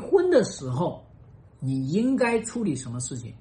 [0.00, 1.04] 婚的时候，
[1.60, 3.32] 你应该处理什么事情？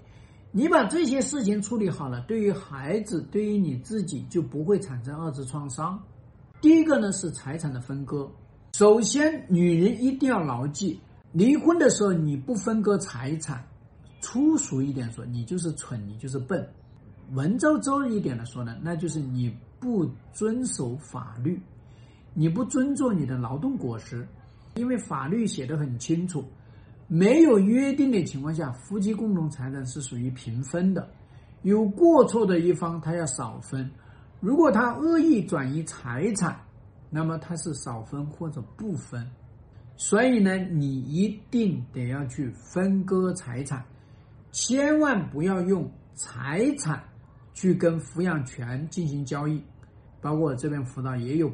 [0.51, 6.01] 你把这些事情处理好了，对于孩子，对于你自己就不会产生二次创伤。
[6.59, 8.29] 第一个呢是财产的分割。
[8.73, 10.99] 首先，女人一定要牢记，
[11.31, 13.63] 离婚的时候你不分割财产，
[14.21, 16.59] 粗俗一点说，你就是蠢，你就是笨；
[17.31, 21.61] 文绉绉一点的说呢，那就是你不遵守法律，
[22.33, 24.27] 你不尊重你的劳动果实，
[24.75, 26.43] 因为法律写的很清楚。
[27.11, 31.09] 没有约定的情况下，夫妻共同财产是属于平分的。
[31.63, 33.89] 有过错的一方，他要少分。
[34.39, 36.57] 如果他恶意转移财产，
[37.09, 39.27] 那么他是少分或者不分。
[39.97, 43.83] 所以呢，你一定得要去分割财产，
[44.51, 47.03] 千万不要用财产
[47.55, 49.59] 去跟抚养权进行交易。
[50.21, 51.51] 包括我这边辅导也有。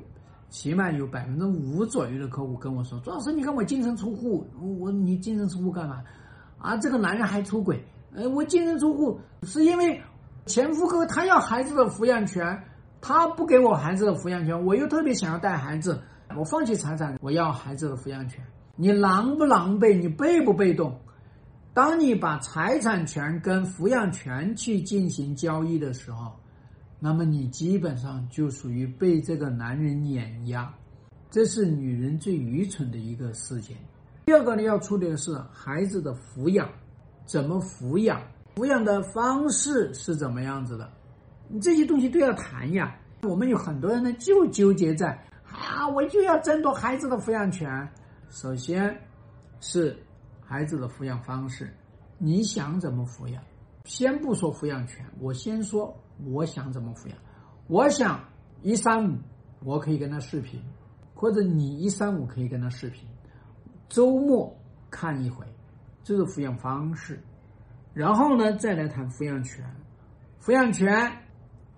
[0.50, 4.48] 起码有百分之五左右的客户跟我说：“朱老师，你看我净身出户，
[4.80, 6.02] 我你净身出户干嘛？
[6.58, 7.84] 啊，这个男人还出轨？
[8.14, 10.02] 呃，我净身出户是因为
[10.46, 12.64] 前夫哥他要孩子的抚养权，
[13.02, 16.02] 他不给我孩子的抚养权，我又特别想要带孩子，
[16.38, 18.42] 我放弃财产，我要孩子的抚养权。
[18.78, 20.00] 你狼不狼狈？
[20.00, 20.98] 你被不被动？
[21.74, 26.32] 当你把财产权跟抚养权去进行交易的时候。”
[27.00, 30.74] 那么你基本上就属于被这个男人碾压，
[31.30, 33.76] 这是女人最愚蠢的一个事情。
[34.26, 36.68] 第二个呢，要处理的是孩子的抚养，
[37.26, 38.22] 怎么抚养，
[38.56, 40.90] 抚养的方式是怎么样子的，
[41.48, 42.96] 你这些东西都要谈呀。
[43.24, 45.10] 我们有很多人呢，就纠结在
[45.52, 47.88] 啊，我就要争夺孩子的抚养权。
[48.30, 48.98] 首先，
[49.60, 49.96] 是
[50.42, 51.72] 孩子的抚养方式，
[52.18, 53.44] 你想怎么抚养？
[53.84, 55.96] 先不说抚养权，我先说。
[56.24, 57.18] 我想怎么抚养？
[57.68, 58.24] 我想
[58.62, 59.18] 一三五，
[59.64, 60.62] 我可以跟他视频，
[61.14, 63.08] 或者你一三五可以跟他视频，
[63.90, 64.56] 周末
[64.90, 65.46] 看一回，
[66.04, 67.22] 这是抚养方式。
[67.94, 69.66] 然后呢，再来谈抚养权，
[70.42, 71.12] 抚养权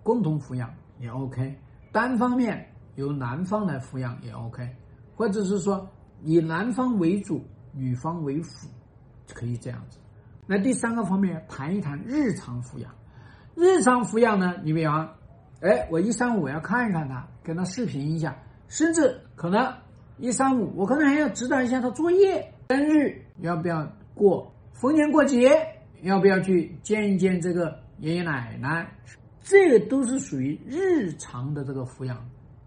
[0.03, 1.58] 共同抚养也 OK，
[1.92, 4.68] 单方面由男方来抚养也 OK，
[5.16, 5.88] 或者是说
[6.24, 8.68] 以男方为主，女方为辅，
[9.34, 10.00] 可以这样子。
[10.46, 12.92] 那第三个方面谈一谈日常抚养。
[13.59, 14.53] 日常抚养呢？
[14.63, 15.09] 你比方，
[15.62, 18.38] 哎，我一三五我要看一看他，跟他视频一下，
[18.68, 19.73] 甚至可能
[20.19, 22.53] 一三五，我可能还要指导一下他作业。
[22.69, 24.53] 生日要不要过？
[24.73, 25.57] 逢年过节
[26.03, 28.88] 要不要去见一见这个爷爷奶奶？
[29.41, 32.23] 这个都是属于日常的这个抚养，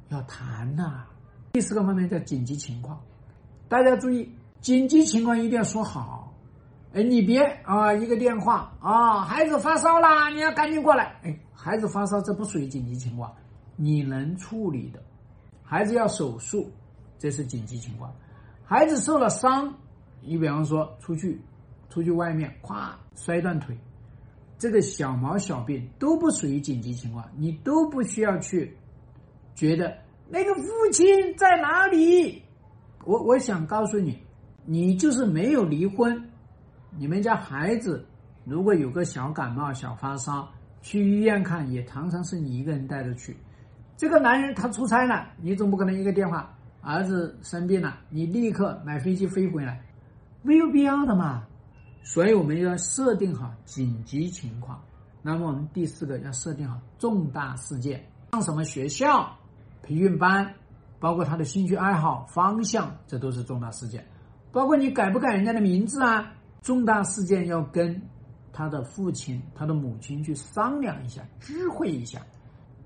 [0.09, 1.05] 要谈呐。
[1.53, 3.01] 第四个方面叫紧急情况，
[3.69, 4.29] 大家注意，
[4.61, 6.20] 紧急情况一定要说好。
[6.93, 7.95] 哎，你别啊！
[7.95, 11.17] 一个电话啊，孩子发烧啦，你要赶紧过来。
[11.23, 13.33] 哎，孩子发烧，这不属于紧急情况，
[13.77, 15.01] 你能处理的。
[15.63, 16.69] 孩子要手术，
[17.17, 18.13] 这是紧急情况。
[18.65, 19.73] 孩子受了伤，
[20.21, 21.41] 你比方说出去，
[21.89, 23.79] 出去外面，咵摔断腿，
[24.59, 28.77] 这个小毛小病都不属于紧急情况，你都不需要去
[29.55, 29.97] 觉得
[30.29, 31.07] 那个父亲
[31.37, 32.43] 在哪里。
[33.05, 34.21] 我我想告诉你，
[34.65, 36.21] 你就是没有离婚。
[36.97, 38.05] 你们家孩子
[38.45, 40.49] 如果有个小感冒、小发烧，
[40.83, 43.37] 去医院看也常常是你一个人带着去。
[43.97, 49.81] 这个男人他出差了，你总不可能一个电话，儿子生病了，你立刻买飞机飞回来，
[50.43, 51.45] 没有必要的嘛。
[52.03, 54.83] 所以我们要设定好紧急情况。
[55.23, 58.03] 那么我们第四个要设定好重大事件，
[58.33, 59.31] 上什么学校、
[59.83, 60.55] 培训班，
[60.99, 64.03] 包括他的兴趣爱好、方向，这都是重大事件。
[64.51, 66.33] 包括你改不改人家的名字啊？
[66.63, 68.01] 重大事件要跟
[68.53, 72.21] 他的父亲、他的母亲去商量一下、知会一下。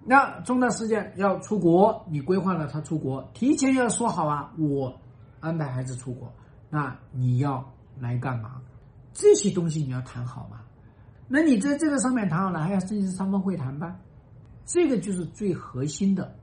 [0.04, 4.94] 那重大事件要出国，你规划了他出国，提前要说好啊，我
[5.40, 6.32] 安排孩子出国，
[6.70, 8.60] 那你要来干嘛？
[9.12, 10.60] 这些东西你要谈好吗？
[11.26, 13.96] 那你在这个上面谈好了，还要进行三方会谈吧？
[14.66, 16.36] 这个就是最核心的。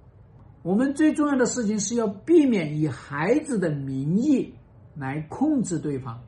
[0.63, 4.53] 我们最重要的事情是要避免以孩子的名义
[4.95, 6.19] 来控制对方。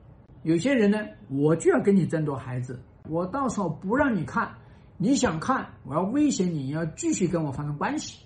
[0.43, 0.99] 有些人呢，
[1.29, 2.79] 我就要跟你争夺孩子，
[3.09, 4.53] 我到时候不让你看，
[4.97, 8.19] 你想看，我要威胁你，要继续跟我发生关系。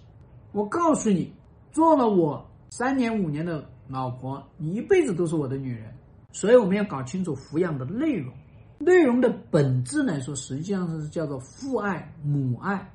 [0.51, 1.31] 我告诉你，
[1.71, 5.93] 做了我三年五年的老婆，你一辈子都是我的女人。
[6.31, 8.33] 所以我们要搞清楚抚养的内容，
[8.79, 12.91] 内容的本质来说，实际上是叫做父爱母爱，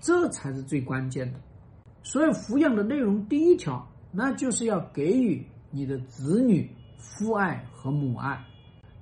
[0.00, 1.40] 这才是最关键的。
[2.02, 6.68] 所以抚养的内容第一条，那就是要给予你的子女。
[7.04, 8.42] 父爱和母爱，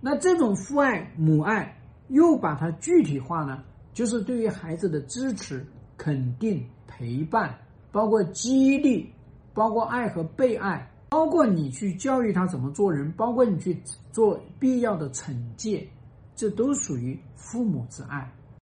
[0.01, 3.63] 那这种父爱母爱又把它具体化呢？
[3.95, 5.65] 就是对于孩子的支持、
[5.97, 7.57] 肯定、陪伴，
[7.93, 9.09] 包括激励，
[9.55, 15.87] 包括爱和被爱，包括你去教育他怎么做人，包括你去做必要的惩戒，
[16.35, 18.31] 这都属于父母之爱。